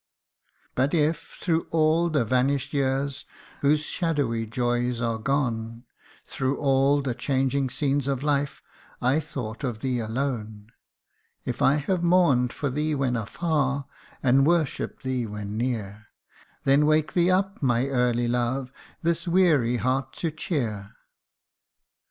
'But 0.73 0.95
if, 0.95 1.37
through 1.39 1.67
all 1.69 2.09
the 2.09 2.25
vanish 2.25 2.71
'd 2.71 2.73
years 2.73 3.23
whose 3.59 3.81
shadowy 3.81 4.47
joys 4.47 4.99
are 4.99 5.19
gone, 5.19 5.83
Through 6.25 6.57
all 6.57 7.03
the 7.03 7.13
changing 7.13 7.69
scenes 7.69 8.07
of 8.07 8.23
life, 8.23 8.63
I 8.99 9.19
thought 9.19 9.63
of 9.63 9.81
thee 9.81 9.99
alone; 9.99 10.71
If 11.45 11.61
I 11.61 11.75
have 11.75 12.01
mourn'd 12.01 12.51
for 12.51 12.71
thee 12.71 12.95
when 12.95 13.13
far, 13.27 13.85
and 14.23 14.43
worshipp'd 14.43 15.03
thee 15.03 15.27
when 15.27 15.55
near, 15.55 16.07
Then 16.63 16.87
wake 16.87 17.13
thee 17.13 17.29
up, 17.29 17.61
my 17.61 17.85
early 17.85 18.27
love, 18.27 18.71
this 19.03 19.27
weary 19.27 19.77
heart 19.77 20.13
to 20.13 20.31
cheer 20.31 20.95